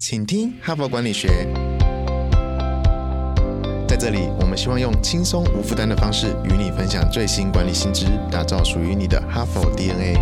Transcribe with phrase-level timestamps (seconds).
[0.00, 1.28] 请听哈佛管理学。
[3.88, 10.16] 在这里，我们希望用轻松无负担的方式与你分享最新管理新知，打造属于你的哈佛 DNA。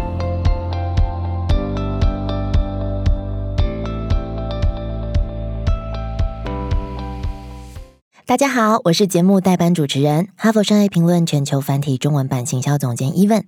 [8.24, 13.42] 大家好，我是节目代班主持人，哈佛商业评论全球繁体中文版行销总监 Even。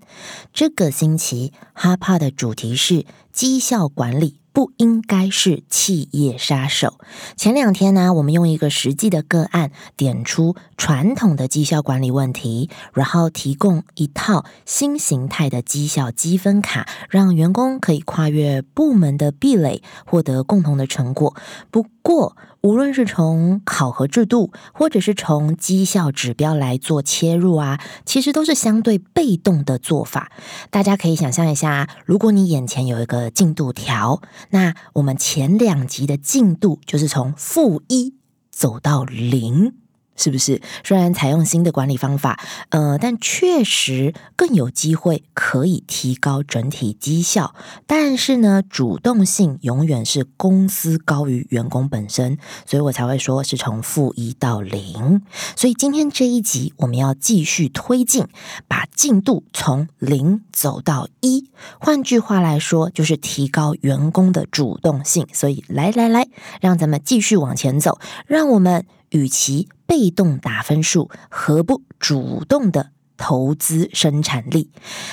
[0.52, 4.40] 这个星期哈帕的主题是绩效管理。
[4.52, 6.98] 不应该是企业杀手。
[7.36, 21.34] 前两天呢，我们用一个实际的个案点出传统的绩效管理问题，然后提供一套新形态的绩效积分卡，让员工可以跨越部门的壁垒，获得共同的成果。
[21.70, 30.32] 不过，无论是从考核制度，或者是从绩效指标来做切入啊，其实都是相对被动的做法。
[30.70, 38.14] 大家可以想象一下，如果你眼前有一个进度条，那我们前两集的进度就是从负一
[38.50, 39.74] 走到零。
[40.18, 40.60] 是不是？
[40.84, 42.38] 虽然采用新的管理方法，
[42.68, 47.54] 呃，但确实更有机会可以提高整体绩效。
[47.86, 55.22] 但是呢，主动性永远是公司高于员工本身，所以我才会说是从负一到零。
[55.56, 58.26] 所以今天这一集我们要继续推进，
[58.66, 61.48] 把进度从零走到一。
[61.78, 65.26] 换句话来说，就是提高员工的主动性。
[65.32, 66.26] 所以来来来，
[66.60, 68.84] 让咱们继续往前走，让我们。
[69.10, 74.70] 与其被动打分数，何不主动的投资生产力？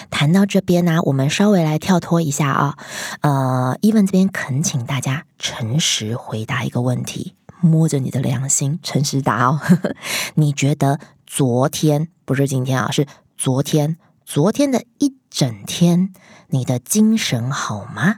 [0.09, 2.77] 谈到这边呢，我们稍微来跳脱一下啊。
[3.21, 9.59] 呃，伊文这边恳请大家诚实回答一个问题，摸着你的良心，诚实答哦。
[10.35, 13.07] 你觉得昨天不是今天啊，是
[13.37, 16.13] 昨天，昨天的一整天，
[16.49, 18.17] 你的精神好吗？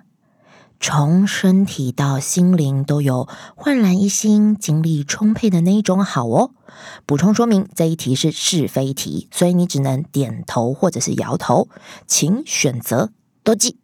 [0.79, 6.51] 从身体到心灵都有焕然一新、精力充沛的那一种好哦。
[7.05, 11.67] 补充说明，这一题是是非题，所以你只能点头或者是摇头，
[12.05, 13.11] 请选择
[13.43, 13.77] 多记。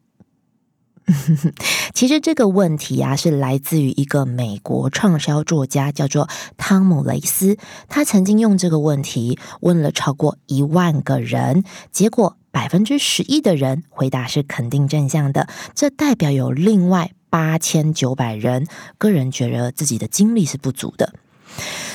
[1.94, 7.58] 其实这个问题啊，是来自于一个美国畅销作家，叫做汤姆雷斯。
[7.90, 12.38] 他曾经用这个问题问了超过一万个人，结果。
[12.53, 18.68] 百分之十一的人回答是肯定正向的，这代表有另外八千九百人
[19.00, 21.16] 个人觉得自己的精力是不足的。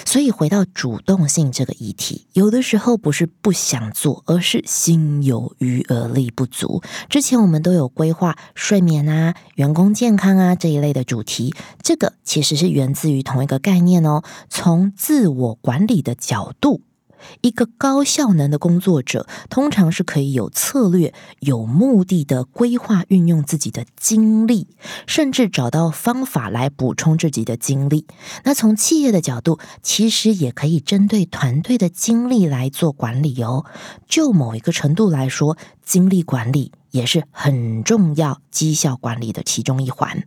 [0.04, 6.82] 所以回到主动性这个议题，有的时候不是不想做，而是心有余而力不足。
[7.08, 16.82] 之前我们都有规划睡眠啊、员工健康啊这一类的主题，这个其实是源自于同一个概念哦，从自我管理的角度。
[17.40, 24.68] 一个高效能的工作者，通常是可以有策略、有目的的规划运用自己的精力，
[25.06, 28.06] 甚至找到方法来补充自己的精力。
[28.44, 33.64] 那从企业的角度，其实也可以针对团队的精力来做管理哦。
[34.06, 40.24] 就某一个程度来说，精力管理也是很重要绩效管理的其中一环。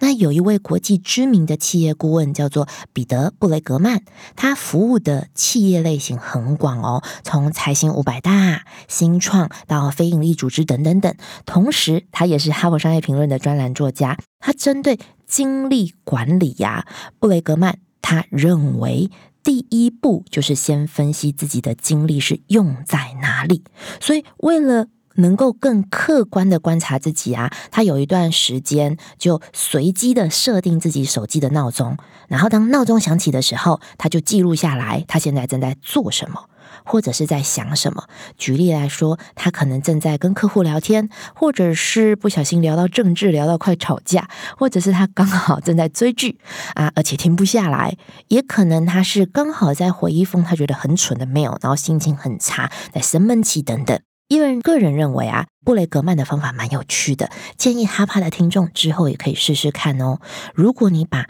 [0.00, 4.02] 那有一位国际知名的企业顾问叫做彼得·布雷格曼，
[4.36, 11.14] 他服务的企业类型很广哦，从财新五百大、新创到非营利组织等等等。
[11.44, 14.16] 同时，他也是《哈佛商业评论》的专栏作家。
[14.38, 16.86] 他针对精力管理呀，
[17.18, 19.10] 布雷格曼他认为
[19.42, 23.64] 第一步就是先分析自己的精力是用在哪里。
[24.00, 31.96] 所以，为了能够更客观的观察自己啊，他有一段时间就随机的设定自己手机的闹钟，
[32.28, 36.48] 然后当闹钟响起的时候，他就记录下来他现在正在做什么，
[36.84, 38.04] 或者是在想什么。
[38.38, 46.38] 举例来说，他可能正在跟客户聊天，或者是不小心聊到政治，聊到快吵架，或者是他刚好正在追剧
[46.74, 47.96] 啊，而且停不下来，
[48.28, 53.98] 也可能他是刚好在回一封他觉得很蠢的 mail，然后心情很差，在生闷气等等。
[54.30, 60.20] 因为个人认为啊，布雷格曼的方法蛮有趣的，建议哈帕的听众之后也可以试试看哦。
[60.54, 61.26] 如果你把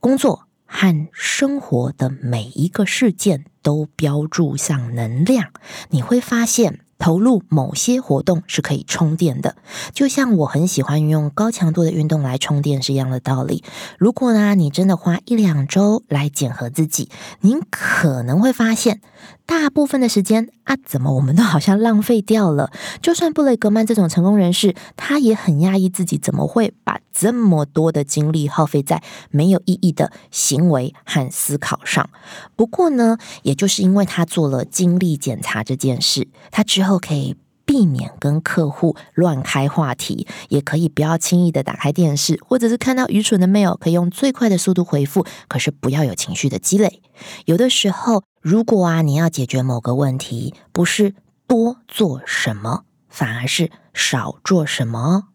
[0.00, 5.50] 工作和生活的每一个事件都标注上能量，
[5.88, 6.80] 你会发现。
[7.02, 9.56] 投入某些活动是可以充电的，
[9.92, 13.64] 就像我很喜欢用高强度的运动来充电是一样的道理。
[13.98, 17.08] 如果呢，你真的花一两周来检核自己，
[17.40, 19.00] 您可能会发现，
[19.46, 22.70] 大部分的时间啊，怎么我们都好像浪费掉了。
[23.00, 29.02] 就算布雷格曼这种成功人士，他也很压抑自己，怎么会把这么多的精力耗费在
[29.32, 32.08] 没有意义的行为和思考上？
[32.54, 36.91] 不过呢，也就是因为他做了精力检查这件事，他之后。
[36.92, 45.24] 都可以避免跟客户乱开话题，也可以不要轻易的打开电视，或者是看到愚蠢的 mail，可以用最快的速度回复。
[45.48, 47.00] 可是不要有情绪的积累。
[47.46, 51.14] 有的时候，如果啊你要解决某个问题，不是
[51.46, 55.28] 多做什么，反而是少做什么。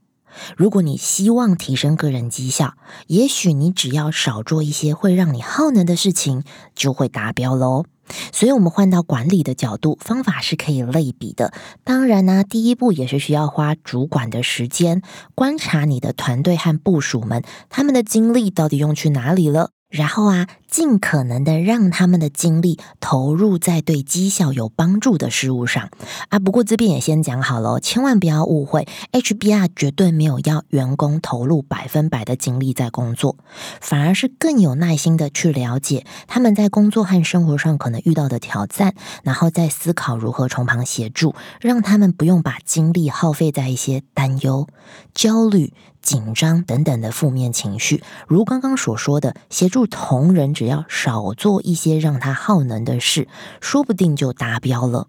[0.55, 2.75] 如果你希望提升个人绩效，
[3.07, 6.43] 也许你只要少做一些会让你耗能的事情，
[6.75, 7.85] 就会达标喽。
[8.31, 11.53] 所以，我们换到管理的角度，方法是可以类比的。
[11.83, 15.01] 当然呢，第一步也是需要花主管的时间，
[15.35, 19.71] 观察你的团队和部署们，他们的精力到底用去哪里了。
[19.89, 25.89] 然后啊，尽可能的让他们的精力投入在对绩效有帮助的事物上
[26.27, 26.39] 啊。
[26.39, 33.37] 不过这边也先讲好了，千万不要误会，HBR 绝对没有要员工投入百分百的精力在工作，
[33.79, 38.93] 反而是更有耐心的去了解他们在工作和生活上可能遇到的挑战，
[39.23, 44.67] 然后再思考如何从旁协助，让他们不用把精力耗费在一些担忧、
[45.13, 45.73] 焦虑。
[46.07, 53.27] 紧张等等的负面情绪，如刚刚所说的，协助同仁只要少做一些让他耗能的事，
[53.59, 55.07] 说不定就达标了。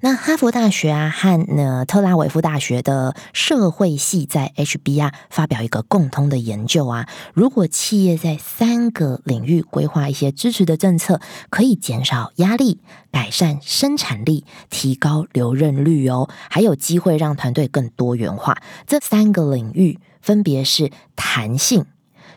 [0.00, 11.20] 那哈佛大学啊和呢特拉维夫大学的社会系在 HBR 发表一个共通的研究啊，如果企业在三个领域规划一些支持的政策，
[11.50, 12.80] 可以减少压力、
[13.12, 18.56] 改善生产力、提高留任率哦，还有机会让团队更多元化。
[18.86, 21.86] 这三个领域分别是弹性、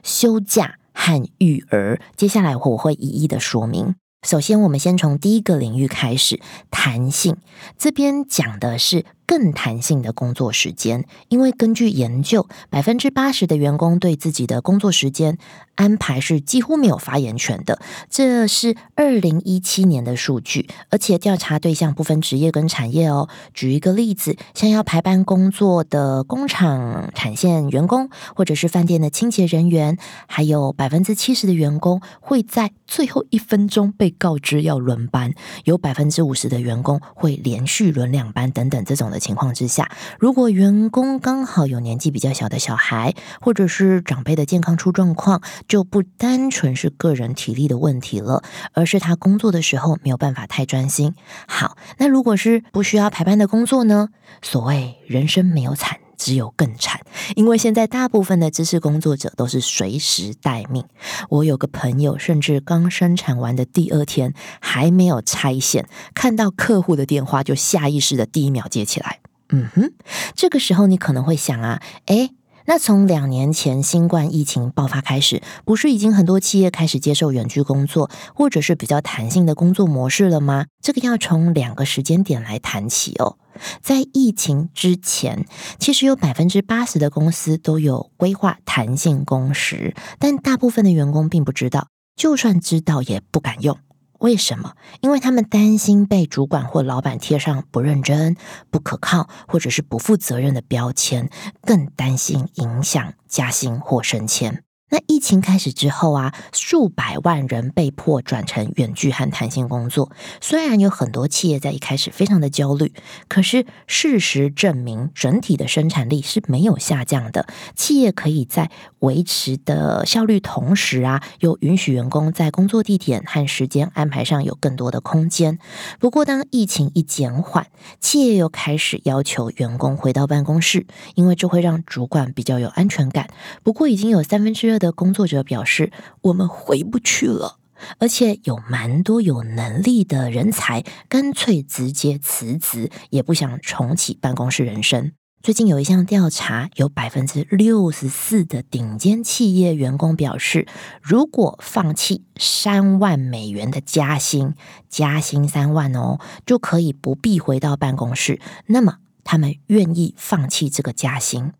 [0.03, 1.99] 休假和育儿。
[2.15, 3.95] 接下来我会一一的说明。
[4.27, 6.39] 首先，我们先从第一个领域开始，
[6.69, 7.37] 弹性。
[7.77, 9.05] 这边讲的是。
[9.31, 15.37] 更弹性的工作时间，因为根据研究，百分之八十的员工对自己的工作时间
[15.75, 17.79] 安排是几乎没有发言权的。
[18.09, 23.29] 这是二零一七年的数据，而且调查对象不分职业跟产业哦。
[23.53, 29.97] 举一个例子，像要排班工作的工厂产线员工，或者是饭店的清洁人员，
[30.27, 35.33] 还有百分之七十的员工会在最后一分钟被告知要轮班，
[35.63, 39.20] 有百分之五十的员工会连续轮两班等等这种的。
[39.21, 39.89] 情况之下，
[40.19, 51.13] 如果员工刚好有年纪比较小的小孩，或者是长辈的健康出状况，就不单纯是个人体力的问题了，而是他工作的时候没有办法太专心。
[51.47, 54.09] 好，那如果是不需要排班的工作呢？
[54.41, 57.01] 所谓人生没有惨，只有更惨，
[57.35, 60.85] 因为现在大部分的知识工作者都是随时待命。
[61.29, 69.19] 我有个朋友，甚至刚生产完的第二天还没有拆线，看到客户的电话就下意识的第一秒接起来。
[69.50, 69.94] 嗯哼，
[70.35, 72.29] 这个时候你可能会想啊，诶，
[72.65, 80.65] 那从两年前新冠疫情爆发开始，不是已经很多企业开始接受远距工作，或者是比较弹性的工作模式了吗？
[80.81, 83.37] 这个要从两个时间点来谈起哦。
[83.81, 85.45] 在疫情之前，
[85.77, 93.77] 其实有百分之八十的公司都有规划弹性工时，但大部分的员工并不知道，就算知道也不敢用。
[94.21, 94.75] 为什么？
[95.01, 98.38] 因为他们担心被主管或老板贴上不认真、
[98.69, 101.27] 不可靠或者是不负责任的标签，
[101.62, 104.63] 更担心影响加薪或升迁。
[104.91, 110.11] 那疫情开始之后啊，数百万人被迫转成远距和弹性工作。
[110.41, 112.91] 虽然有很多企业在一开始非常的焦虑，
[113.29, 117.47] 可是事实证明，整体的生产力是没有下降的。
[117.73, 125.57] 企业可以在维持的效率同时啊，又允许员工在工作地点和时间安排上有更多的空间。
[126.00, 127.67] 不过，当疫情一减缓，
[128.01, 133.29] 企业又开始要求员工回到办公室，因为这会让主管比较有安全感。
[133.63, 134.80] 不过，已经有三分之二。
[134.81, 137.59] 的工作者表示，我们回不去了，
[138.00, 145.11] 而且有蛮多有能力的人才干脆直接辞职，也不想重启办公室人生。
[145.43, 150.67] 最近有一项调查，有百分之六十四的顶尖企业员工表示，
[151.01, 154.53] 如果放弃三万美元的加薪，
[154.89, 161.53] 加薪三万哦，就可以不必回到办公室，那么他们愿意放弃这个加薪。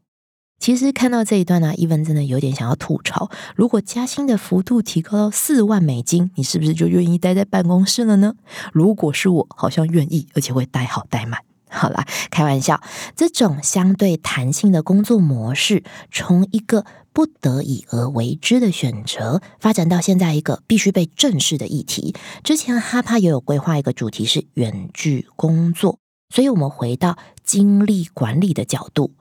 [0.62, 8.36] 其实看到这一段呢，伊文真的有点想要吐槽：如果加薪的幅度提高到四万美金，你是不是就愿意待在办公室了呢？
[8.72, 11.42] 如果是我，好像愿意，而且会待好待满。
[11.68, 12.80] 好啦，开玩笑，
[13.16, 22.14] 这种相对弹性的工作模式，从一个不得已而为之的选择，发展到现在一个必须被正视的议题。
[22.44, 26.01] 之前哈帕也有规划一个主题是远距工作。
[26.32, 29.12] 所以，我们回到精力管理的角度，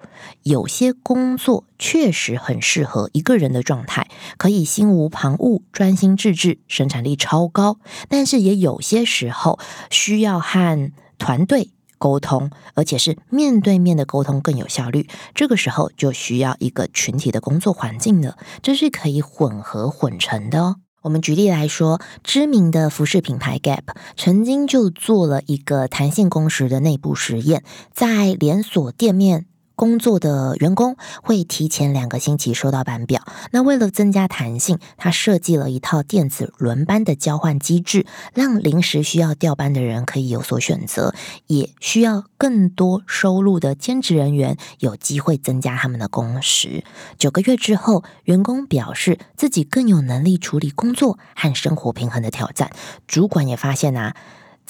[0.45, 7.79] 有些工作确实很适合一个人的状态，可以心无旁骛、专心致志，生产力超高。
[8.09, 9.59] 但是，也有些时候
[9.91, 15.09] 需要和团队沟通，而且是面对面的沟通更有效率。
[15.35, 20.77] 这个时候就需要一个群体的工作环境了，这是可以混合混成的哦。
[21.03, 29.47] 我们举例来说，知名的服饰品牌 Gap 曾经就做了一个弹性工时的内部实验，在连锁店面。
[29.81, 33.23] 工作的员工会提前两个星期收到班表。
[33.51, 41.15] 那为了增加弹性，他设计了一套电子轮班的交换机制，让临时需要调班的人可以有所选择，
[41.47, 46.85] 也需要更多收入的兼职人员有机会增加他们的工时。
[47.17, 52.71] 九个月之后，员工表示自己更有能力处理工作和生活平衡的挑战。
[53.07, 54.15] 主管也发现啊。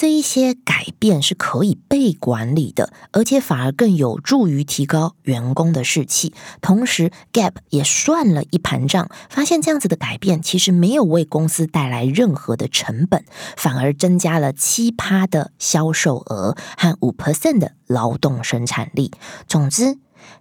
[0.00, 6.32] 这一些改变是可以被管理的，而且反而更有助于提高员工的士气。
[6.62, 13.26] 同时，Gap 也算了一盘账，发现这样子的改变其实没有为公司带来任何的成本，
[13.58, 19.12] 反而增加了七趴的销售额和五 percent 的劳动生产力。
[19.46, 19.98] 总之，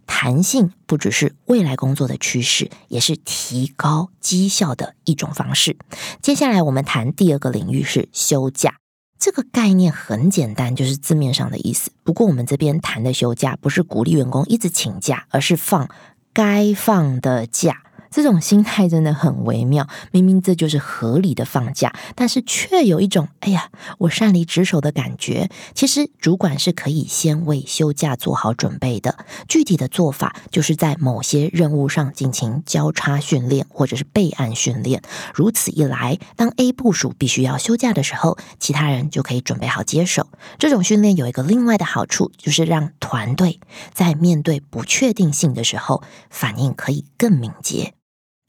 [0.08, 5.76] 弹性不只是未来工作的趋势，也是提高绩效的一种方式。
[6.22, 8.76] 接下来，我们谈第二个领域是休假。
[9.20, 11.92] 这个概念很简单，就是字面上的意思。
[12.06, 15.90] 不过我们这边谈的休假，不是鼓励员工一直请假，而是放
[16.32, 17.84] 该放的假。
[18.12, 25.50] 这种心态真的很微妙，明明这就是合理的放假，但是却有一种“哎呀，我擅离职守”的感觉。
[25.74, 29.26] 其实主管是可以先为休假做好准备的。
[29.48, 35.02] 具体的做法就是在某些任务上进行交叉训练，或者是备案训练。
[35.34, 40.28] 如此一来，当 A 部署必须要休假的时候，其他人就可以准备好接手。
[40.58, 43.60] 这种训练有一个另外的好处，就是让团队
[43.94, 47.94] 在面对不确定性的时候，反应可以更敏捷。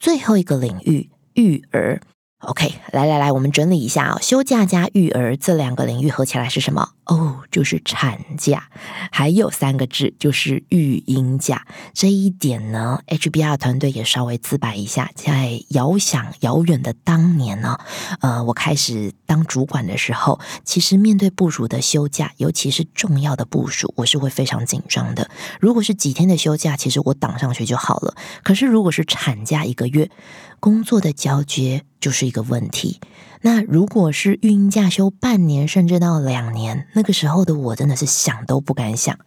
[0.00, 2.00] 最后一个领域，育儿。
[2.40, 6.92] OK，来来来，我们整理一下啊，休假加育儿这两个领域合起来是什么？
[7.04, 8.70] 哦，就是产假，
[9.12, 11.66] 还有三个字就是育婴假。
[11.92, 17.78] 这一点呢，HBR 团队也稍微自白一下，在遥想遥远的当年呢，
[18.20, 25.28] 呃，我开始当主管的时候，其实面对部署的休假，尤其是重要的部署，我是会非常紧张的。
[25.60, 28.14] 如果是几天的休假，其实我挡上去就好了。
[28.42, 30.10] 可是如果是产假一个月，
[30.58, 33.00] 工作的交接就是一个问题。
[33.42, 39.18] 那如果是孕假休半年，甚至到两年，那个时候的我真的是想都不敢想。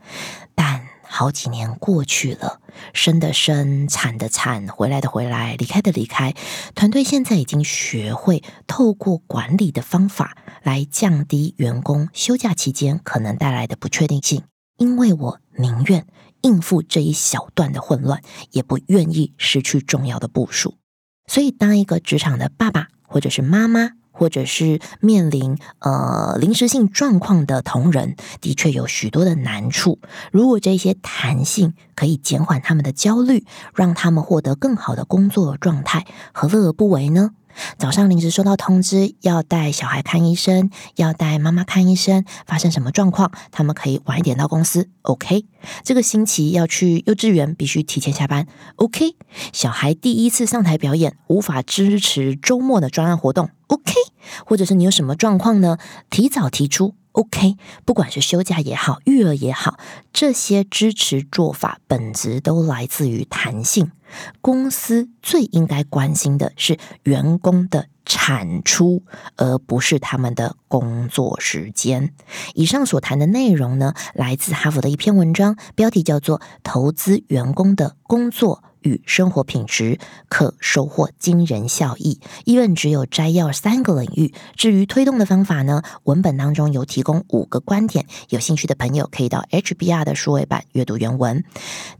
[0.55, 2.61] 但好几年过去了，
[2.93, 6.33] 生的生，产的产，回来的回来，离开的离开，
[6.73, 14.43] 团队现在已经学会透过管理的方法来降低员工休假期间可能带来的不确定性。
[14.77, 16.07] 因为我宁愿
[16.41, 20.75] 应付这一小段的混乱，也不愿意失去重要的部署。
[21.27, 29.99] 所以，当一个职场的爸爸或者是妈妈，或者是面临呃临时性状况的同仁，的确有许多的难处。
[30.31, 37.31] 如果这些弹性可以减缓他们的焦虑，让他们获得更好的工作状态，何乐而不为呢？
[37.77, 44.89] 早上临时收到通知，要带小孩看医生，要带妈妈看医生，发生什么状况，他们可以晚一点到公司。
[45.03, 45.45] OK，
[45.83, 48.47] 这个星期要去幼稚园，必须提前下班。
[48.77, 49.15] OK，
[49.51, 53.49] 小孩第一次上台表演，无法支持周末的专案活动。
[53.67, 53.93] OK，
[54.45, 55.77] 或者是你有什么状况呢？
[56.09, 56.95] 提早提出。
[57.13, 59.77] OK，不管是休假也好，育儿也好，
[60.11, 63.91] 这些支持做法本质都来自于弹性。
[64.41, 69.03] 公司最应该关心的是员工的产出，
[69.37, 72.13] 而不是他们的工作时间。
[72.55, 78.63] 以上所谈的内容呢，来自哈佛的一篇文章，标题叫做《投资员工的工作》。
[78.83, 79.99] 与生活品质
[80.29, 82.19] 可收获惊人效益。
[82.45, 85.81] 医院只有摘要三个领域，至于推动的方法呢？
[86.03, 91.43] 文本当中有提供五个观点，有兴趣的朋友可以到 HBR 的数位版阅读原文。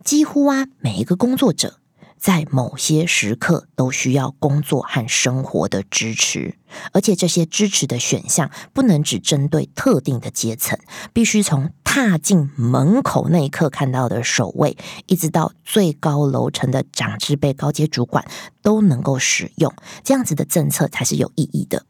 [0.04, 1.80] 几乎啊，每一个工作者。
[2.24, 6.56] 在某些时刻都需要工作和生活的支持，
[6.94, 10.80] 而且这些支持的选项不能只针对特定的阶层，
[11.12, 14.78] 必须从踏进门口那一刻看到的守卫，
[15.08, 18.26] 一直到最高楼层的长支辈高阶主管
[18.62, 21.86] 都能够使用，这样子的政策才是有意义的。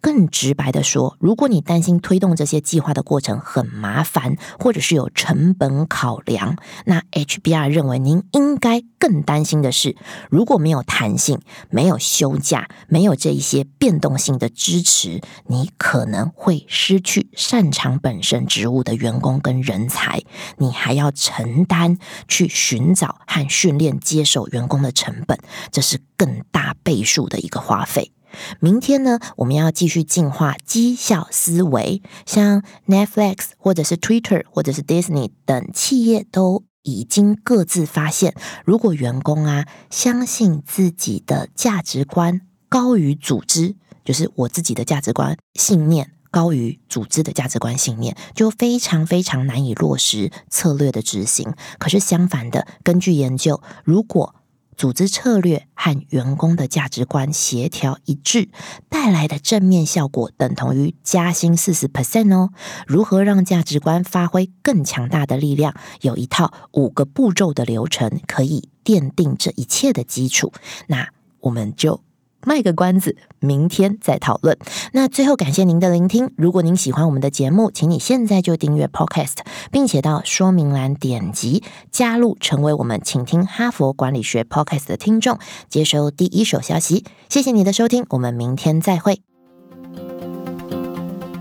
[0.00, 9.96] 更直白的说，如果你担心推动这些计划的过程很麻烦，或者是有成本考量，那 HBR 认为您应该更担心的是，
[10.30, 11.40] 如果没有弹性、
[11.70, 20.22] 没有休假、没有这一些变动性的支持，你可能会失去擅长本身职务的员工跟人才，
[20.58, 25.38] 你还要承担去寻找和训练接手员工的成本，
[25.70, 28.13] 这是更大倍数的一个花费。
[28.60, 46.10] 明天呢，我们要继续进化绩效思维，像 Netflix 或者是 Twitter 或者是 Disney 等企业都已经各自发现，如果员工啊相信自己的价值观高于组织，就是我自己的价值观信念。
[46.30, 51.54] 高于组织的价值观信念，就非常非常难以落实策略的执行。
[51.78, 54.34] 可是相反的，根据研究，如果
[54.76, 58.48] 组织策略和员工的价值观协调一致，
[58.88, 62.50] 带来的正面效果等同于加薪四十 percent 哦。
[62.86, 65.74] 如何让价值观发挥更强大的力量？
[66.00, 70.52] 有一套五个步骤的流程，可以奠定这一切的基础。
[70.88, 71.08] 那
[71.40, 72.00] 我们就。
[72.46, 74.56] 卖个关子，明天再讨论。
[74.92, 76.30] 那最后感谢您的聆听。
[76.36, 79.38] 如果您喜欢我们的节目，请你现在就订阅 Podcast，
[79.70, 87.04] 并且到说明栏点击加入，成为我们请听哈佛管理学 Podcast 的听众，接收第一手消息。
[87.28, 89.20] 谢谢你的收听，我们明天再会。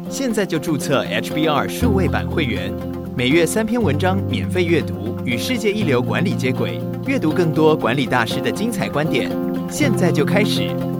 [0.09, 2.71] 现在就注册 HBR 数位版会员，
[3.17, 9.31] 每月三篇文章免费阅读，与世界一流管理接轨，阅读更多管理大师的精彩观点。
[9.71, 10.92] 现在就开始。